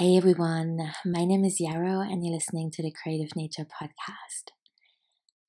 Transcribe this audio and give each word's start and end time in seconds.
Hey 0.00 0.16
everyone, 0.16 0.78
my 1.04 1.26
name 1.26 1.44
is 1.44 1.60
Yarrow, 1.60 2.00
and 2.00 2.24
you're 2.24 2.34
listening 2.34 2.70
to 2.70 2.82
the 2.82 2.90
Creative 2.90 3.36
Nature 3.36 3.66
Podcast. 3.66 4.48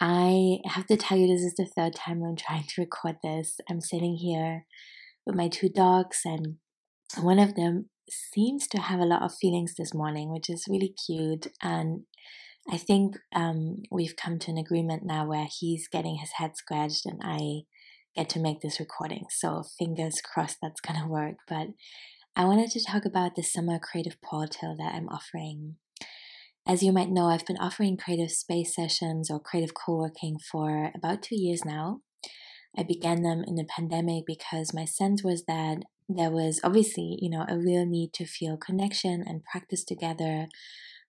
I 0.02 0.58
have 0.66 0.88
to 0.88 0.98
tell 0.98 1.18
you, 1.18 1.26
this 1.28 1.42
is 1.42 1.56
the 1.56 1.66
third 1.66 1.96
time 1.96 2.22
I'm 2.22 2.36
trying 2.36 2.66
to 2.68 2.82
record 2.82 3.16
this. 3.24 3.62
I'm 3.70 3.80
sitting 3.80 4.18
here 4.18 4.66
with 5.26 5.38
my 5.38 5.48
two 5.48 5.70
dogs, 5.70 6.24
and 6.26 6.58
one 7.22 7.40
of 7.40 7.56
them 7.56 7.92
seems 8.10 8.68
to 8.68 8.82
have 8.82 9.00
a 9.00 9.06
lot 9.06 9.22
of 9.22 9.34
feelings 9.34 9.76
this 9.78 9.94
morning, 9.94 10.34
which 10.34 10.50
is 10.50 10.66
really 10.70 10.94
cute. 11.08 11.48
And 11.64 12.02
I 12.70 12.76
think 12.76 13.16
um, 13.34 13.84
we've 13.90 14.18
come 14.18 14.38
to 14.40 14.52
an 14.52 14.58
agreement 14.58 15.04
now 15.06 15.30
where 15.30 15.48
he's 15.50 15.88
getting 15.88 16.18
his 16.18 16.32
head 16.32 16.58
scratched, 16.58 17.06
and 17.06 17.22
I 17.24 17.62
get 18.18 18.28
to 18.32 18.42
make 18.42 18.60
this 18.60 18.82
recording. 18.82 19.28
So 19.30 19.64
fingers 19.80 20.20
crossed 20.20 20.58
that's 20.62 20.82
gonna 20.82 21.08
work. 21.08 21.36
But 21.48 21.68
I 22.34 22.46
wanted 22.46 22.72
to 22.72 22.84
talk 22.84 23.04
about 23.04 23.36
the 23.36 23.44
summer 23.44 23.78
creative 23.78 24.22
portal 24.22 24.76
that 24.78 24.96
I'm 24.96 25.10
offering. 25.10 25.76
As 26.66 26.82
you 26.82 26.94
might 26.94 27.10
know, 27.10 27.26
I've 27.26 27.46
been 27.46 27.58
offering 27.58 27.98
creative 27.98 28.32
space 28.32 28.74
sessions 28.74 29.30
or 29.30 29.40
creative 29.40 29.74
co 29.74 29.98
working 29.98 30.38
for 30.40 30.92
about 30.96 31.24
two 31.24 31.36
years 31.36 31.66
now. 31.66 32.00
I 32.78 32.84
began 32.84 33.22
them 33.22 33.44
in 33.46 33.56
the 33.56 33.66
pandemic 33.66 34.24
because 34.26 34.74
my 34.74 34.86
sense 34.86 35.26
was 35.26 35.44
that 35.46 35.80
there 36.08 36.32
was 36.32 36.62
obviously, 36.64 37.18
you 37.22 37.30
know, 37.30 37.46
a 37.50 37.58
real 37.58 37.86
need 37.86 38.14
to 38.14 38.26
feel 38.26 38.56
connection 38.56 39.26
and 39.28 39.44
practice 39.44 39.84
together, 39.84 40.48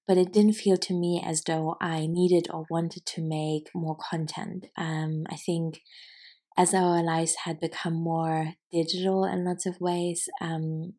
but 0.09 0.19
it 0.19 0.33
didn't 0.33 0.55
feel 0.55 0.77
to 0.79 0.93
me 0.93 1.23
as 1.25 1.45
though 1.45 1.77
I 1.81 2.07
needed 2.07 2.49
or 2.53 2.67
wanted 2.69 3.07
to 3.07 3.23
make 3.23 3.69
more 3.77 3.97
content. 4.11 4.67
Um, 4.77 5.27
I 5.31 5.37
think 5.37 5.83
as 6.57 6.75
our 6.75 7.01
lives 7.01 7.37
had 7.45 7.61
become 7.61 7.95
more 7.95 8.55
digital 8.73 9.25
in 9.25 9.45
lots 9.45 9.67
of 9.67 9.81
ways, 9.81 10.29
um, 10.41 10.95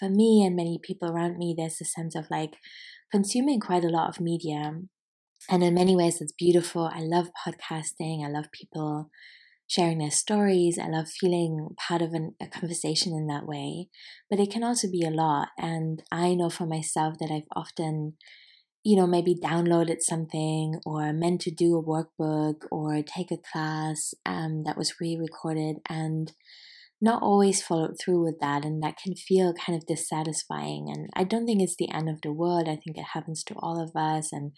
for 0.00 0.08
me 0.08 0.42
and 0.44 0.56
many 0.56 0.80
people 0.82 1.10
around 1.10 1.38
me, 1.38 1.54
there's 1.56 1.80
a 1.80 1.84
sense 1.84 2.16
of 2.16 2.26
like 2.30 2.54
consuming 3.12 3.60
quite 3.60 3.84
a 3.84 3.88
lot 3.88 4.08
of 4.08 4.20
media. 4.20 4.72
And 5.48 5.62
in 5.62 5.74
many 5.74 5.94
ways, 5.94 6.20
it's 6.20 6.32
beautiful. 6.32 6.90
I 6.92 7.00
love 7.00 7.28
podcasting. 7.46 8.24
I 8.24 8.30
love 8.30 8.46
people 8.52 9.10
sharing 9.66 9.98
their 9.98 10.10
stories. 10.10 10.78
I 10.82 10.88
love 10.88 11.08
feeling 11.08 11.68
part 11.78 12.02
of 12.02 12.12
an, 12.12 12.34
a 12.40 12.48
conversation 12.48 13.12
in 13.12 13.28
that 13.28 13.46
way. 13.46 13.86
But 14.28 14.40
it 14.40 14.50
can 14.50 14.64
also 14.64 14.90
be 14.90 15.04
a 15.06 15.10
lot. 15.10 15.48
And 15.56 16.02
I 16.10 16.34
know 16.34 16.50
for 16.50 16.66
myself 16.66 17.18
that 17.20 17.30
I've 17.30 17.48
often, 17.54 18.14
you 18.82 18.96
know, 18.96 19.06
maybe 19.06 19.34
downloaded 19.34 20.00
something 20.00 20.80
or 20.84 21.12
meant 21.12 21.42
to 21.42 21.50
do 21.50 21.76
a 21.76 21.84
workbook 21.84 22.64
or 22.72 23.02
take 23.02 23.30
a 23.30 23.38
class 23.52 24.12
um, 24.26 24.64
that 24.64 24.76
was 24.76 24.94
re 25.00 25.16
recorded. 25.20 25.76
And 25.88 26.32
not 27.00 27.22
always 27.22 27.62
followed 27.62 27.96
through 27.98 28.22
with 28.22 28.38
that 28.40 28.64
and 28.64 28.82
that 28.82 28.96
can 28.96 29.14
feel 29.14 29.54
kind 29.54 29.76
of 29.76 29.86
dissatisfying 29.86 30.86
and 30.88 31.08
i 31.14 31.24
don't 31.24 31.46
think 31.46 31.62
it's 31.62 31.76
the 31.76 31.90
end 31.90 32.08
of 32.08 32.20
the 32.22 32.32
world 32.32 32.68
i 32.68 32.76
think 32.76 32.96
it 32.96 33.06
happens 33.14 33.42
to 33.42 33.54
all 33.54 33.82
of 33.82 33.90
us 33.94 34.32
and 34.32 34.52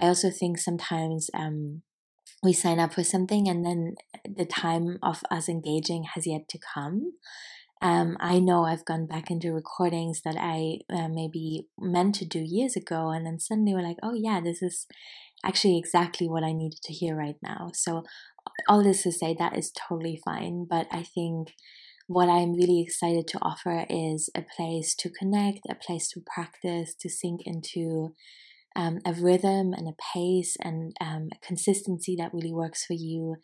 i 0.00 0.06
also 0.06 0.30
think 0.30 0.58
sometimes 0.58 1.30
um, 1.34 1.82
we 2.42 2.52
sign 2.52 2.78
up 2.78 2.92
for 2.92 3.04
something 3.04 3.48
and 3.48 3.64
then 3.64 3.94
the 4.24 4.44
time 4.44 4.98
of 5.02 5.22
us 5.30 5.48
engaging 5.48 6.04
has 6.14 6.26
yet 6.26 6.48
to 6.48 6.58
come 6.74 7.12
um, 7.84 8.16
I 8.18 8.38
know 8.38 8.64
I've 8.64 8.86
gone 8.86 9.06
back 9.06 9.30
into 9.30 9.52
recordings 9.52 10.22
that 10.24 10.36
I 10.38 10.78
uh, 10.90 11.08
maybe 11.08 11.68
meant 11.78 12.14
to 12.14 12.24
do 12.24 12.38
years 12.42 12.76
ago, 12.76 13.10
and 13.10 13.26
then 13.26 13.38
suddenly 13.38 13.74
we're 13.74 13.86
like, 13.86 13.98
oh, 14.02 14.14
yeah, 14.14 14.40
this 14.40 14.62
is 14.62 14.86
actually 15.44 15.76
exactly 15.76 16.26
what 16.26 16.42
I 16.42 16.52
needed 16.52 16.80
to 16.84 16.94
hear 16.94 17.14
right 17.14 17.36
now. 17.42 17.72
So, 17.74 18.04
all 18.70 18.82
this 18.82 19.02
to 19.02 19.12
say, 19.12 19.36
that 19.38 19.58
is 19.58 19.70
totally 19.70 20.18
fine. 20.24 20.66
But 20.68 20.86
I 20.90 21.02
think 21.02 21.48
what 22.06 22.28
I'm 22.28 22.52
really 22.52 22.82
excited 22.82 23.26
to 23.28 23.38
offer 23.40 23.86
is 23.88 24.28
a 24.34 24.42
place 24.56 24.94
to 24.96 25.10
connect, 25.10 25.60
a 25.68 25.74
place 25.74 26.08
to 26.08 26.20
practice, 26.20 26.94
to 27.00 27.08
sink 27.08 27.40
into 27.44 28.14
um, 28.76 28.98
a 29.06 29.12
rhythm 29.12 29.72
and 29.72 29.88
a 29.88 29.94
pace 30.12 30.56
and 30.60 30.94
um, 31.00 31.28
a 31.32 31.46
consistency 31.46 32.16
that 32.18 32.34
really 32.34 32.52
works 32.52 32.84
for 32.84 32.94
you. 32.94 33.36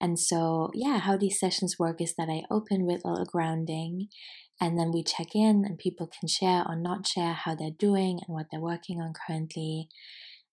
And 0.00 0.18
so, 0.18 0.70
yeah, 0.74 0.98
how 0.98 1.16
these 1.16 1.40
sessions 1.40 1.76
work 1.78 2.00
is 2.00 2.14
that 2.18 2.28
I 2.28 2.42
open 2.50 2.86
with 2.86 3.00
a 3.04 3.08
little 3.08 3.24
grounding 3.24 4.08
and 4.60 4.78
then 4.78 4.92
we 4.92 5.02
check 5.02 5.34
in 5.34 5.64
and 5.66 5.78
people 5.78 6.08
can 6.08 6.28
share 6.28 6.64
or 6.68 6.76
not 6.76 7.06
share 7.06 7.32
how 7.32 7.54
they're 7.54 7.70
doing 7.76 8.20
and 8.26 8.34
what 8.34 8.46
they're 8.50 8.60
working 8.60 9.00
on 9.00 9.12
currently. 9.26 9.88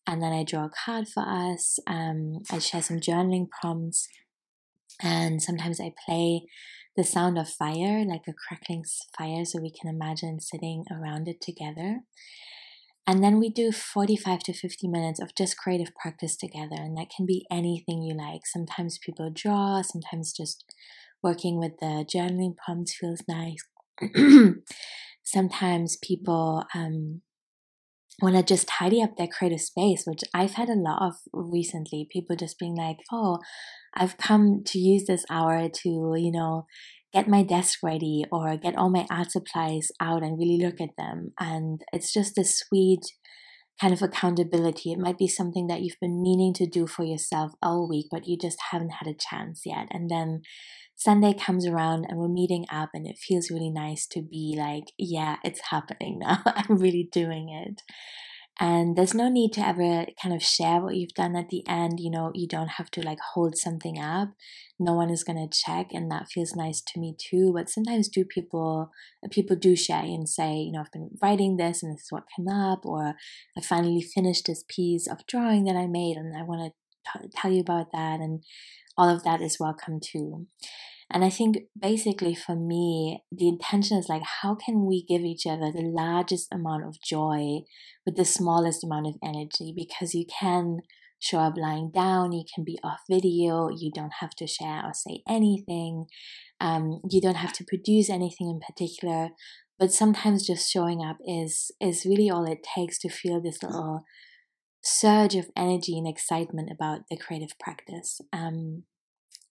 And 0.07 0.23
then 0.23 0.33
I 0.33 0.43
draw 0.43 0.65
a 0.65 0.71
card 0.85 1.07
for 1.07 1.23
us. 1.23 1.77
Um, 1.85 2.39
I 2.49 2.57
share 2.59 2.81
some 2.81 2.99
journaling 2.99 3.47
prompts. 3.49 4.07
And 5.03 5.41
sometimes 5.41 5.79
I 5.79 5.93
play 6.05 6.43
the 6.95 7.03
sound 7.03 7.37
of 7.37 7.49
fire, 7.49 8.03
like 8.05 8.23
a 8.27 8.33
crackling 8.33 8.83
fire, 9.17 9.45
so 9.45 9.61
we 9.61 9.71
can 9.71 9.89
imagine 9.89 10.39
sitting 10.39 10.85
around 10.91 11.27
it 11.27 11.41
together. 11.41 12.01
And 13.07 13.23
then 13.23 13.39
we 13.39 13.49
do 13.49 13.71
45 13.71 14.39
to 14.43 14.53
50 14.53 14.87
minutes 14.87 15.19
of 15.19 15.35
just 15.35 15.57
creative 15.57 15.93
practice 15.95 16.35
together, 16.35 16.75
and 16.77 16.97
that 16.97 17.09
can 17.15 17.25
be 17.25 17.45
anything 17.51 18.03
you 18.03 18.15
like. 18.15 18.41
Sometimes 18.45 18.99
people 18.99 19.31
draw, 19.33 19.81
sometimes 19.81 20.33
just 20.33 20.65
working 21.23 21.57
with 21.57 21.73
the 21.79 22.05
journaling 22.05 22.55
prompts 22.57 22.95
feels 22.95 23.23
nice. 23.27 23.63
sometimes 25.23 25.97
people 25.97 26.63
um, 26.73 27.21
want 28.21 28.35
to 28.35 28.43
just 28.43 28.67
tidy 28.67 29.01
up 29.01 29.17
their 29.17 29.27
creative 29.27 29.61
space, 29.61 30.03
which 30.05 30.21
I've 30.33 30.53
had 30.53 30.69
a 30.69 30.75
lot 30.75 31.01
of 31.01 31.15
recently. 31.33 32.07
People 32.11 32.35
just 32.35 32.59
being 32.59 32.75
like, 32.75 32.97
oh, 33.11 33.39
I've 33.93 34.17
come 34.17 34.63
to 34.65 34.79
use 34.79 35.05
this 35.05 35.25
hour 35.29 35.67
to, 35.67 35.89
you 36.17 36.31
know, 36.31 36.65
get 37.13 37.27
my 37.27 37.43
desk 37.43 37.79
ready 37.83 38.23
or 38.31 38.55
get 38.57 38.77
all 38.77 38.89
my 38.89 39.05
art 39.09 39.31
supplies 39.31 39.89
out 39.99 40.23
and 40.23 40.37
really 40.37 40.63
look 40.63 40.79
at 40.79 40.95
them. 40.97 41.33
And 41.39 41.81
it's 41.91 42.13
just 42.13 42.37
a 42.37 42.45
sweet 42.45 43.01
kind 43.79 43.93
of 43.93 44.01
accountability. 44.01 44.91
It 44.91 44.99
might 44.99 45.17
be 45.17 45.27
something 45.27 45.67
that 45.67 45.81
you've 45.81 45.99
been 45.99 46.21
meaning 46.21 46.53
to 46.55 46.65
do 46.65 46.87
for 46.87 47.03
yourself 47.03 47.53
all 47.61 47.87
week, 47.87 48.07
but 48.11 48.27
you 48.27 48.37
just 48.37 48.59
haven't 48.71 48.91
had 48.91 49.07
a 49.07 49.17
chance 49.17 49.61
yet. 49.65 49.87
And 49.91 50.09
then 50.09 50.41
Sunday 50.95 51.33
comes 51.33 51.65
around 51.65 52.05
and 52.07 52.19
we're 52.19 52.27
meeting 52.27 52.65
up, 52.71 52.89
and 52.93 53.07
it 53.07 53.17
feels 53.17 53.49
really 53.49 53.71
nice 53.71 54.05
to 54.07 54.21
be 54.21 54.55
like, 54.57 54.85
yeah, 54.97 55.37
it's 55.43 55.69
happening 55.69 56.19
now. 56.19 56.43
I'm 56.45 56.77
really 56.77 57.09
doing 57.11 57.49
it. 57.49 57.81
And 58.63 58.95
there's 58.95 59.15
no 59.15 59.27
need 59.27 59.53
to 59.53 59.67
ever 59.67 60.05
kind 60.21 60.35
of 60.35 60.43
share 60.43 60.81
what 60.81 60.95
you've 60.95 61.15
done 61.15 61.35
at 61.35 61.49
the 61.49 61.67
end. 61.67 61.99
You 61.99 62.11
know, 62.11 62.31
you 62.35 62.47
don't 62.47 62.77
have 62.77 62.91
to 62.91 63.01
like 63.01 63.17
hold 63.33 63.57
something 63.57 63.99
up. 63.99 64.33
No 64.79 64.93
one 64.93 65.09
is 65.09 65.23
gonna 65.23 65.47
check, 65.51 65.87
and 65.93 66.11
that 66.11 66.29
feels 66.31 66.55
nice 66.55 66.79
to 66.89 66.99
me 66.99 67.15
too. 67.17 67.51
But 67.55 67.71
sometimes 67.71 68.07
do 68.07 68.23
people 68.23 68.91
uh, 69.25 69.29
people 69.31 69.55
do 69.55 69.75
share 69.75 70.03
and 70.03 70.29
say, 70.29 70.53
you 70.57 70.71
know, 70.71 70.81
I've 70.81 70.91
been 70.91 71.09
writing 71.23 71.57
this 71.57 71.81
and 71.81 71.91
this 71.91 72.03
is 72.03 72.11
what 72.11 72.29
came 72.37 72.47
up, 72.47 72.85
or 72.85 73.15
I 73.57 73.61
finally 73.61 74.01
finished 74.01 74.45
this 74.45 74.63
piece 74.67 75.07
of 75.07 75.25
drawing 75.25 75.63
that 75.63 75.75
I 75.75 75.87
made, 75.87 76.17
and 76.17 76.37
I 76.37 76.43
want 76.43 76.71
to 76.71 77.29
tell 77.35 77.51
you 77.51 77.61
about 77.61 77.87
that. 77.93 78.19
And 78.19 78.43
all 78.95 79.09
of 79.09 79.23
that 79.23 79.41
is 79.41 79.57
welcome 79.59 79.99
too. 79.99 80.45
And 81.13 81.25
I 81.25 81.29
think 81.29 81.57
basically 81.77 82.33
for 82.33 82.55
me, 82.55 83.23
the 83.31 83.49
intention 83.49 83.97
is 83.97 84.07
like, 84.07 84.23
how 84.41 84.55
can 84.55 84.85
we 84.85 85.03
give 85.03 85.21
each 85.21 85.45
other 85.45 85.71
the 85.71 85.81
largest 85.83 86.47
amount 86.53 86.85
of 86.85 87.01
joy 87.01 87.61
with 88.05 88.15
the 88.15 88.25
smallest 88.25 88.83
amount 88.83 89.07
of 89.07 89.15
energy? 89.23 89.73
Because 89.75 90.15
you 90.15 90.25
can 90.39 90.79
show 91.19 91.39
up 91.39 91.57
lying 91.57 91.91
down, 91.93 92.31
you 92.31 92.43
can 92.53 92.63
be 92.63 92.79
off 92.83 93.01
video, 93.09 93.69
you 93.69 93.91
don't 93.93 94.13
have 94.21 94.31
to 94.31 94.47
share 94.47 94.81
or 94.85 94.93
say 94.93 95.21
anything, 95.27 96.05
um, 96.59 97.01
you 97.09 97.21
don't 97.21 97.35
have 97.35 97.53
to 97.53 97.65
produce 97.65 98.09
anything 98.09 98.49
in 98.49 98.59
particular. 98.65 99.29
But 99.77 99.91
sometimes 99.91 100.47
just 100.47 100.71
showing 100.71 101.03
up 101.03 101.17
is 101.27 101.71
is 101.81 102.05
really 102.05 102.29
all 102.29 102.45
it 102.45 102.63
takes 102.63 102.97
to 102.99 103.09
feel 103.09 103.41
this 103.41 103.61
little 103.61 104.03
surge 104.83 105.35
of 105.35 105.49
energy 105.55 105.97
and 105.97 106.07
excitement 106.07 106.69
about 106.71 107.01
the 107.09 107.17
creative 107.17 107.57
practice. 107.59 108.21
Um, 108.31 108.83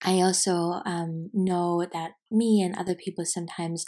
I 0.03 0.22
also 0.22 0.81
um, 0.87 1.31
know 1.34 1.87
that 1.93 2.12
me 2.31 2.62
and 2.62 2.75
other 2.77 2.94
people 2.94 3.25
sometimes 3.25 3.84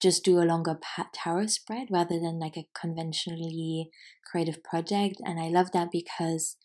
just 0.00 0.24
do 0.24 0.40
a 0.40 0.44
longer 0.44 0.78
tarot 1.12 1.46
spread 1.46 1.88
rather 1.90 2.20
than 2.20 2.38
like 2.38 2.56
a 2.56 2.68
conventionally 2.78 3.90
creative 4.30 4.62
project. 4.62 5.16
And 5.24 5.40
I 5.40 5.48
love 5.48 5.72
that 5.72 5.88
because 5.90 6.56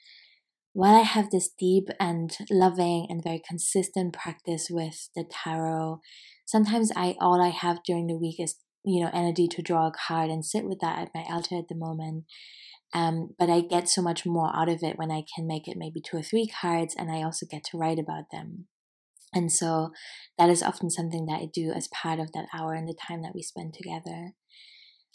while 0.73 0.95
I 0.95 1.01
have 1.03 1.29
this 1.29 1.49
deep 1.57 1.89
and 1.99 2.35
loving 2.49 3.07
and 3.09 3.23
very 3.23 3.41
consistent 3.47 4.13
practice 4.13 4.67
with 4.69 5.09
the 5.15 5.23
tarot, 5.29 6.01
sometimes 6.45 6.91
I 6.95 7.15
all 7.19 7.41
I 7.41 7.49
have 7.49 7.83
during 7.85 8.07
the 8.07 8.17
week 8.17 8.39
is 8.39 8.55
you 8.83 9.03
know 9.03 9.11
energy 9.13 9.47
to 9.47 9.61
draw 9.61 9.87
a 9.87 9.91
card 9.91 10.29
and 10.29 10.45
sit 10.45 10.65
with 10.65 10.79
that 10.81 10.99
at 10.99 11.09
my 11.15 11.23
altar 11.29 11.57
at 11.57 11.67
the 11.69 11.75
moment. 11.75 12.25
Um, 12.93 13.29
but 13.39 13.49
I 13.49 13.61
get 13.61 13.89
so 13.89 14.01
much 14.01 14.25
more 14.25 14.55
out 14.55 14.69
of 14.69 14.83
it 14.83 14.97
when 14.97 15.09
I 15.09 15.23
can 15.35 15.47
make 15.47 15.67
it 15.67 15.77
maybe 15.77 16.01
two 16.01 16.17
or 16.17 16.21
three 16.21 16.47
cards, 16.47 16.95
and 16.95 17.09
I 17.09 17.23
also 17.23 17.47
get 17.49 17.63
to 17.65 17.77
write 17.77 17.97
about 17.97 18.25
them. 18.31 18.67
And 19.33 19.51
so 19.51 19.91
that 20.37 20.49
is 20.49 20.63
often 20.63 20.89
something 20.89 21.25
that 21.25 21.41
I 21.41 21.47
do 21.51 21.71
as 21.71 21.87
part 21.87 22.19
of 22.19 22.31
that 22.33 22.47
hour 22.53 22.73
and 22.73 22.87
the 22.87 22.95
time 22.95 23.21
that 23.23 23.33
we 23.35 23.41
spend 23.41 23.73
together. 23.73 24.33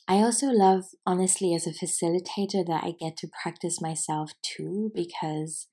I 0.07 0.17
also 0.17 0.47
love, 0.47 0.85
honestly, 1.05 1.55
as 1.55 1.67
a 1.67 1.71
facilitator, 1.71 2.67
that 2.67 2.83
I 2.83 2.95
get 2.99 3.17
to 3.19 3.29
practice 3.43 3.81
myself 3.81 4.33
too, 4.43 4.91
because 4.95 5.69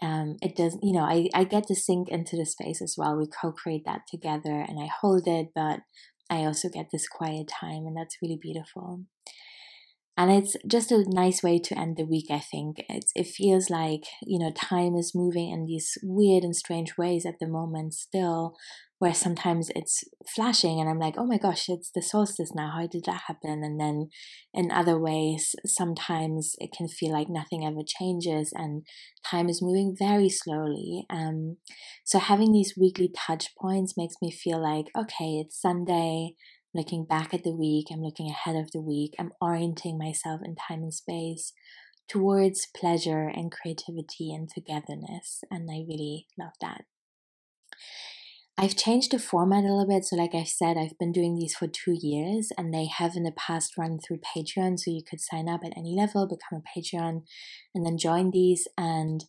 um, 0.00 0.36
it 0.40 0.56
does, 0.56 0.78
you 0.82 0.92
know, 0.92 1.04
I, 1.04 1.28
I 1.34 1.44
get 1.44 1.66
to 1.66 1.74
sink 1.74 2.08
into 2.08 2.36
the 2.36 2.46
space 2.46 2.80
as 2.80 2.94
well. 2.96 3.16
We 3.16 3.26
co 3.26 3.52
create 3.52 3.82
that 3.84 4.02
together 4.10 4.64
and 4.66 4.80
I 4.80 4.88
hold 5.00 5.26
it, 5.26 5.48
but 5.54 5.80
I 6.30 6.44
also 6.44 6.68
get 6.68 6.86
this 6.92 7.08
quiet 7.08 7.48
time, 7.48 7.86
and 7.86 7.96
that's 7.96 8.18
really 8.22 8.38
beautiful. 8.40 9.00
And 10.18 10.32
it's 10.32 10.56
just 10.66 10.90
a 10.90 11.04
nice 11.06 11.44
way 11.44 11.60
to 11.60 11.78
end 11.78 11.96
the 11.96 12.04
week 12.04 12.26
i 12.30 12.40
think. 12.40 12.78
It's, 12.88 13.12
it 13.14 13.28
feels 13.28 13.70
like 13.70 14.02
you 14.22 14.38
know 14.38 14.50
time 14.50 14.96
is 14.96 15.12
moving 15.14 15.50
in 15.50 15.64
these 15.64 15.96
weird 16.02 16.42
and 16.42 16.54
strange 16.54 16.98
ways 16.98 17.24
at 17.24 17.38
the 17.40 17.46
moment 17.46 17.94
still 17.94 18.54
where 18.98 19.14
sometimes 19.14 19.70
it's 19.76 20.02
flashing 20.34 20.80
and 20.80 20.90
i'm 20.90 20.98
like 20.98 21.14
oh 21.16 21.24
my 21.24 21.38
gosh 21.38 21.68
it's 21.68 21.90
the 21.94 22.02
solstice 22.02 22.52
now. 22.54 22.72
How 22.76 22.88
did 22.88 23.04
that 23.06 23.22
happen? 23.28 23.62
And 23.62 23.80
then 23.80 24.08
in 24.52 24.72
other 24.72 24.98
ways 24.98 25.54
sometimes 25.64 26.56
it 26.58 26.70
can 26.76 26.88
feel 26.88 27.12
like 27.12 27.28
nothing 27.30 27.64
ever 27.64 27.82
changes 27.86 28.52
and 28.52 28.82
time 29.24 29.48
is 29.48 29.62
moving 29.62 29.94
very 29.96 30.28
slowly. 30.28 31.04
Um, 31.10 31.58
so 32.04 32.18
having 32.18 32.52
these 32.52 32.74
weekly 32.76 33.12
touch 33.14 33.50
points 33.60 33.94
makes 33.96 34.16
me 34.20 34.32
feel 34.32 34.60
like 34.60 34.86
okay 34.96 35.38
it's 35.38 35.60
sunday 35.60 36.32
looking 36.78 37.04
back 37.04 37.34
at 37.34 37.42
the 37.42 37.54
week, 37.54 37.88
I'm 37.90 38.02
looking 38.02 38.30
ahead 38.30 38.56
of 38.56 38.70
the 38.70 38.80
week, 38.80 39.14
I'm 39.18 39.32
orienting 39.40 39.98
myself 39.98 40.40
in 40.44 40.54
time 40.54 40.82
and 40.82 40.94
space 40.94 41.52
towards 42.08 42.68
pleasure 42.74 43.28
and 43.28 43.52
creativity 43.52 44.32
and 44.32 44.48
togetherness. 44.48 45.42
And 45.50 45.68
I 45.70 45.84
really 45.86 46.26
love 46.38 46.52
that. 46.60 46.84
I've 48.60 48.74
changed 48.74 49.12
the 49.12 49.20
format 49.20 49.62
a 49.62 49.68
little 49.68 49.86
bit. 49.86 50.04
So, 50.04 50.16
like 50.16 50.34
I 50.34 50.42
said, 50.42 50.76
I've 50.76 50.98
been 50.98 51.12
doing 51.12 51.36
these 51.36 51.54
for 51.54 51.68
two 51.68 51.96
years 51.96 52.50
and 52.58 52.74
they 52.74 52.86
have 52.86 53.14
in 53.14 53.22
the 53.22 53.30
past 53.30 53.78
run 53.78 54.00
through 54.00 54.18
Patreon. 54.18 54.80
So, 54.80 54.90
you 54.90 55.02
could 55.08 55.20
sign 55.20 55.48
up 55.48 55.60
at 55.64 55.76
any 55.76 55.94
level, 55.94 56.26
become 56.26 56.60
a 56.60 56.78
Patreon, 56.78 57.22
and 57.72 57.86
then 57.86 57.96
join 57.96 58.32
these. 58.32 58.66
And 58.76 59.24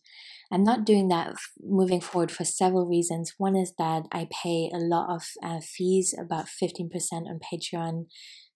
I'm 0.50 0.64
not 0.64 0.84
doing 0.84 1.06
that 1.08 1.36
moving 1.62 2.00
forward 2.00 2.32
for 2.32 2.44
several 2.44 2.88
reasons. 2.88 3.34
One 3.38 3.54
is 3.54 3.72
that 3.78 4.08
I 4.10 4.26
pay 4.42 4.68
a 4.74 4.78
lot 4.78 5.14
of 5.14 5.22
uh, 5.44 5.60
fees, 5.60 6.12
about 6.18 6.46
15% 6.46 6.90
on 7.12 7.38
Patreon, 7.38 8.06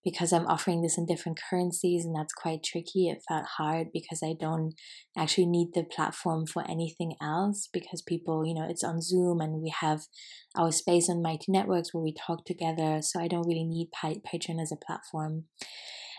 because 0.05 0.33
I'm 0.33 0.47
offering 0.47 0.83
this 0.83 0.99
in 0.99 1.07
different 1.07 1.41
currencies, 1.49 2.05
and 2.05 2.15
that's 2.15 2.35
quite 2.35 2.63
tricky. 2.63 3.09
It 3.09 3.23
felt 3.27 3.47
hard 3.57 3.89
because 3.93 4.21
I 4.23 4.35
don't 4.39 4.75
actually 5.17 5.47
need 5.47 5.69
the 5.75 5.85
platform 5.85 6.47
for 6.47 6.63
anything 6.69 7.15
else 7.23 7.69
because 7.73 8.03
people, 8.03 8.45
you 8.47 8.55
know, 8.55 8.67
it's 8.69 8.85
on 8.85 9.01
Zoom 9.01 9.41
and 9.41 9.63
we 9.63 9.73
have 9.81 10.03
our 10.57 10.71
space 10.71 11.09
on 11.09 11.23
Mighty 11.23 11.51
Networks 11.51 11.93
where 11.93 12.03
we 12.03 12.15
talk 12.15 12.45
together. 12.45 12.99
So 13.01 13.21
I 13.21 13.29
don't 13.29 13.47
really 13.47 13.65
need 13.65 13.89
Patreon 13.95 14.61
as 14.61 14.71
a 14.71 14.85
platform. 14.85 15.45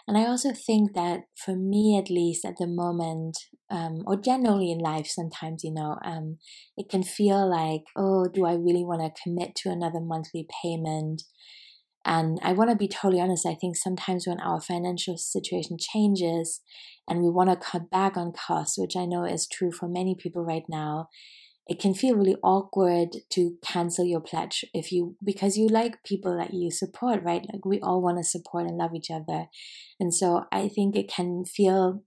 And 0.08 0.18
I 0.18 0.26
also 0.26 0.52
think 0.52 0.94
that 0.94 1.22
for 1.36 1.56
me, 1.56 1.98
at 1.98 2.12
least 2.12 2.46
at 2.46 2.58
the 2.60 2.68
moment, 2.68 3.38
um, 3.72 4.04
or 4.06 4.16
generally 4.16 4.72
in 4.72 4.78
life, 4.78 5.08
sometimes, 5.08 5.64
you 5.64 5.74
know, 5.74 5.98
um, 6.06 6.38
it 6.78 6.90
can 6.90 7.02
feel 7.02 7.50
like, 7.50 7.82
oh, 7.98 8.28
do 8.32 8.46
I 8.46 8.54
really 8.54 8.86
want 8.86 9.02
to 9.02 9.22
commit 9.24 9.56
to 9.58 9.70
another 9.70 10.00
monthly 10.00 10.48
payment? 10.62 11.24
And 12.06 12.40
I 12.44 12.54
want 12.54 12.70
to 12.70 12.76
be 12.76 12.88
totally 12.88 13.20
honest. 13.20 13.46
I 13.46 13.56
think 13.56 13.76
sometimes 13.76 14.28
when 14.28 14.40
our 14.40 14.62
financial 14.62 15.18
situation 15.18 15.78
changes 15.80 16.62
and 17.10 17.22
we 17.22 17.30
want 17.30 17.50
to 17.50 17.56
cut 17.56 17.90
back 17.90 18.16
on 18.16 18.32
costs, 18.32 18.78
which 18.78 18.96
I 18.96 19.06
know 19.06 19.26
is 19.26 19.48
true 19.48 19.72
for 19.72 19.88
many 19.88 20.16
people 20.16 20.46
right 20.46 20.66
now, 20.70 21.10
it 21.68 21.80
can 21.80 21.96
feel 21.96 22.16
really 22.16 22.36
awkward 22.44 23.10
to 23.32 23.58
cancel 23.64 24.06
your 24.06 24.20
pledge 24.20 24.64
if 24.74 24.92
you 24.92 25.16
because 25.24 25.58
you 25.58 25.68
like 25.68 26.04
people 26.04 26.38
that 26.38 26.54
you 26.54 26.70
support 26.70 27.24
right 27.24 27.46
like 27.52 27.66
we 27.66 27.80
all 27.80 28.02
want 28.02 28.18
to 28.18 28.24
support 28.24 28.66
and 28.66 28.78
love 28.78 28.94
each 28.94 29.10
other 29.10 29.46
and 30.00 30.14
so 30.14 30.46
i 30.52 30.68
think 30.68 30.96
it 30.96 31.10
can 31.10 31.44
feel 31.44 32.04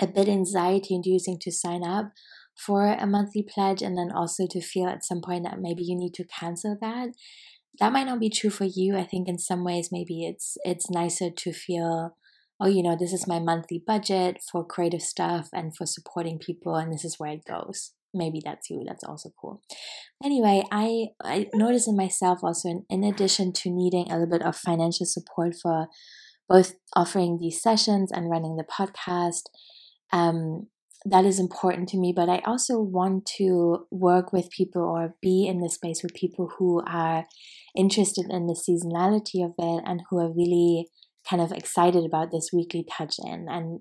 a 0.00 0.06
bit 0.06 0.28
anxiety 0.28 0.94
inducing 0.94 1.38
to 1.38 1.52
sign 1.52 1.84
up 1.84 2.12
for 2.56 2.86
a 2.86 3.06
monthly 3.06 3.42
pledge 3.42 3.82
and 3.82 3.98
then 3.98 4.10
also 4.10 4.46
to 4.48 4.62
feel 4.62 4.86
at 4.86 5.04
some 5.04 5.20
point 5.20 5.44
that 5.44 5.60
maybe 5.60 5.82
you 5.82 5.96
need 5.96 6.14
to 6.14 6.24
cancel 6.24 6.76
that 6.80 7.10
that 7.78 7.92
might 7.92 8.06
not 8.06 8.20
be 8.20 8.30
true 8.30 8.50
for 8.50 8.64
you. 8.64 8.96
I 8.96 9.04
think 9.04 9.28
in 9.28 9.38
some 9.38 9.64
ways 9.64 9.90
maybe 9.92 10.24
it's 10.24 10.56
it's 10.64 10.90
nicer 10.90 11.30
to 11.30 11.52
feel 11.52 12.16
oh 12.60 12.68
you 12.68 12.82
know 12.82 12.96
this 12.98 13.12
is 13.12 13.26
my 13.26 13.38
monthly 13.38 13.82
budget 13.86 14.38
for 14.50 14.64
creative 14.64 15.02
stuff 15.02 15.48
and 15.52 15.76
for 15.76 15.86
supporting 15.86 16.38
people 16.38 16.76
and 16.76 16.92
this 16.92 17.04
is 17.04 17.16
where 17.18 17.32
it 17.32 17.44
goes. 17.44 17.92
Maybe 18.14 18.40
that's 18.42 18.70
you. 18.70 18.82
That's 18.86 19.04
also 19.04 19.30
cool. 19.40 19.62
Anyway 20.24 20.64
i 20.72 21.06
i 21.22 21.46
noticed 21.54 21.88
in 21.88 21.96
myself 21.96 22.40
also 22.42 22.68
in, 22.68 22.84
in 22.88 23.04
addition 23.04 23.52
to 23.52 23.70
needing 23.70 24.10
a 24.10 24.18
little 24.18 24.38
bit 24.38 24.46
of 24.46 24.56
financial 24.56 25.06
support 25.06 25.54
for 25.60 25.88
both 26.48 26.74
offering 26.94 27.38
these 27.38 27.60
sessions 27.60 28.10
and 28.12 28.30
running 28.30 28.56
the 28.56 28.64
podcast 28.64 29.42
um, 30.12 30.68
that 31.08 31.24
is 31.24 31.38
important 31.38 31.88
to 31.88 31.96
me 31.96 32.12
but 32.14 32.28
i 32.28 32.42
also 32.46 32.80
want 32.80 33.24
to 33.24 33.86
work 33.90 34.32
with 34.32 34.50
people 34.50 34.82
or 34.82 35.14
be 35.22 35.46
in 35.46 35.60
the 35.60 35.68
space 35.68 36.02
with 36.02 36.14
people 36.14 36.50
who 36.58 36.82
are 36.86 37.24
interested 37.76 38.26
in 38.30 38.46
the 38.46 38.54
seasonality 38.54 39.44
of 39.44 39.52
it 39.58 39.82
and 39.86 40.02
who 40.10 40.18
are 40.18 40.32
really 40.32 40.88
kind 41.28 41.42
of 41.42 41.52
excited 41.52 42.04
about 42.04 42.30
this 42.30 42.50
weekly 42.52 42.84
touch 42.90 43.16
in 43.24 43.46
and 43.48 43.80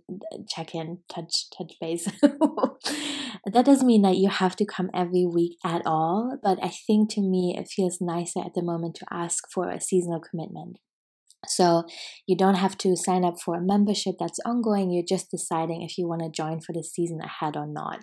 check 0.49 0.73
in, 0.73 0.99
touch 1.13 1.45
touch 1.55 1.73
base. 1.79 2.05
that 2.21 3.65
doesn't 3.65 3.87
mean 3.87 4.01
that 4.01 4.17
you 4.17 4.29
have 4.29 4.55
to 4.55 4.65
come 4.65 4.89
every 4.93 5.25
week 5.25 5.57
at 5.63 5.81
all, 5.85 6.37
but 6.41 6.57
I 6.63 6.71
think 6.87 7.11
to 7.11 7.21
me 7.21 7.55
it 7.57 7.69
feels 7.69 7.99
nicer 8.01 8.39
at 8.39 8.55
the 8.55 8.63
moment 8.63 8.95
to 8.95 9.05
ask 9.11 9.43
for 9.53 9.69
a 9.69 9.79
seasonal 9.79 10.19
commitment. 10.19 10.77
So 11.49 11.83
you 12.27 12.35
don't 12.37 12.55
have 12.55 12.77
to 12.79 12.95
sign 12.95 13.23
up 13.23 13.35
for 13.43 13.55
a 13.55 13.61
membership 13.61 14.15
that's 14.19 14.39
ongoing. 14.45 14.91
You're 14.91 15.03
just 15.07 15.31
deciding 15.31 15.81
if 15.81 15.97
you 15.97 16.07
want 16.07 16.21
to 16.21 16.29
join 16.29 16.61
for 16.61 16.73
the 16.73 16.83
season 16.83 17.19
ahead 17.21 17.55
or 17.55 17.67
not 17.67 17.99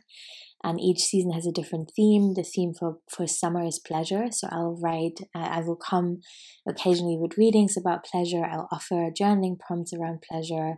and 0.64 0.80
each 0.80 1.00
season 1.00 1.32
has 1.32 1.46
a 1.46 1.52
different 1.52 1.90
theme. 1.94 2.34
The 2.34 2.44
theme 2.44 2.72
for, 2.78 2.98
for 3.08 3.26
summer 3.26 3.64
is 3.64 3.80
pleasure. 3.80 4.26
So 4.30 4.48
I'll 4.50 4.78
write, 4.80 5.18
uh, 5.34 5.38
I 5.38 5.60
will 5.60 5.76
come 5.76 6.20
occasionally 6.68 7.16
with 7.18 7.36
readings 7.36 7.76
about 7.76 8.04
pleasure. 8.04 8.44
I'll 8.44 8.68
offer 8.70 9.10
journaling 9.10 9.58
prompts 9.58 9.92
around 9.92 10.22
pleasure. 10.22 10.74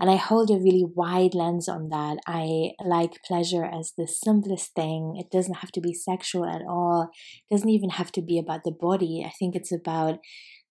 And 0.00 0.10
I 0.10 0.16
hold 0.16 0.50
a 0.50 0.54
really 0.54 0.84
wide 0.84 1.34
lens 1.34 1.68
on 1.68 1.90
that. 1.90 2.18
I 2.26 2.70
like 2.84 3.22
pleasure 3.24 3.64
as 3.64 3.92
the 3.96 4.08
simplest 4.08 4.74
thing. 4.74 5.16
It 5.16 5.30
doesn't 5.30 5.58
have 5.58 5.70
to 5.72 5.80
be 5.80 5.94
sexual 5.94 6.46
at 6.46 6.62
all, 6.68 7.10
it 7.48 7.54
doesn't 7.54 7.68
even 7.68 7.90
have 7.90 8.10
to 8.12 8.22
be 8.22 8.38
about 8.38 8.64
the 8.64 8.72
body. 8.72 9.22
I 9.24 9.30
think 9.38 9.54
it's 9.54 9.72
about 9.72 10.18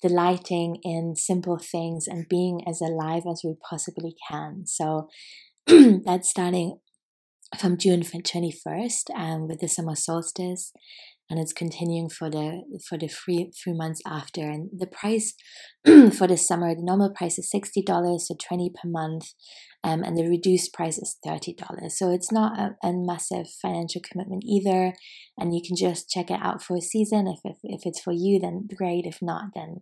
delighting 0.01 0.78
in 0.84 1.16
simple 1.16 1.57
things 1.57 2.07
and 2.07 2.30
being 2.30 2.62
as 2.68 2.81
alive 2.81 3.24
as 3.30 3.42
we 3.44 3.56
possibly 3.69 4.16
can. 4.30 4.63
So 4.66 5.10
that's 5.68 6.30
starting 6.30 6.80
from 7.57 7.78
June 7.78 8.01
21st 8.01 9.10
um, 9.16 9.48
with 9.48 9.60
the 9.60 9.68
summer 9.68 9.96
solstice 9.96 10.72
and 11.30 11.40
it's 11.40 11.54
continuing 11.54 12.10
for 12.10 12.30
the 12.30 12.64
for 12.88 12.98
the 12.98 13.08
three 13.08 13.52
three 13.64 13.74
months 13.74 14.02
after. 14.06 14.42
And 14.42 14.70
the 14.78 14.88
price 14.88 15.36
for 15.86 16.28
the 16.28 16.38
summer 16.38 16.76
the 16.76 16.84
normal 16.84 17.10
price 17.10 17.40
is 17.40 17.50
$60 17.54 18.20
so 18.20 18.36
20 18.36 18.70
per 18.70 18.90
month 18.90 19.34
um, 19.81 20.04
and 20.04 20.18
the 20.18 20.28
reduced 20.28 20.74
price 20.74 20.98
is 20.98 21.18
$30 21.26 21.90
so 21.90 22.12
it's 22.12 22.31
not 22.33 22.59
a, 22.59 22.76
a, 22.86 22.92
massive 22.92 23.48
financial 23.62 24.02
commitment 24.02 24.44
either 24.45 24.94
and 25.38 25.56
you 25.56 25.62
can 25.66 25.78
just 25.78 26.09
check 26.09 26.30
it 26.30 26.40
out 26.42 26.62
for 26.62 26.76
a 26.76 26.81
season. 26.81 27.28
If, 27.28 27.40
if, 27.45 27.57
if 27.64 27.81
it's 27.86 28.02
for 28.02 28.12
you 28.12 28.40
then 28.40 28.68
great. 28.76 29.06
If 29.06 29.19
not 29.21 29.52
then 29.56 29.78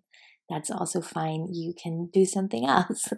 that's 0.50 0.72
also 0.72 1.02
fine. 1.02 1.48
You 1.52 1.74
can 1.82 2.10
do 2.14 2.26
something 2.26 2.66
else. 2.68 3.10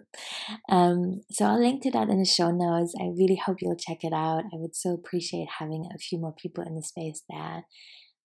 um, 0.70 1.22
so 1.32 1.46
I'll 1.46 1.60
link 1.60 1.84
to 1.84 1.92
that 1.92 2.10
in 2.10 2.20
the 2.20 2.26
show 2.26 2.52
notes. 2.52 2.94
I 3.00 3.06
really 3.06 3.40
hope 3.44 3.58
you'll 3.62 3.76
check 3.76 4.04
it 4.04 4.14
out. 4.14 4.44
I 4.54 4.58
would 4.58 4.76
so 4.76 4.94
appreciate 4.94 5.48
having 5.60 5.88
a 5.94 5.98
few 5.98 6.20
more 6.20 6.34
people 6.34 6.64
in 6.64 6.76
the 6.76 6.84
space 6.84 7.24
there. 7.30 7.66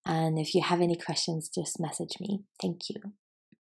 And 0.07 0.39
if 0.39 0.55
you 0.55 0.63
have 0.63 0.81
any 0.81 0.97
questions, 0.97 1.49
just 1.49 1.81
message 1.81 2.17
me. 2.21 2.43
Thank 2.61 2.91
you. 2.91 3.13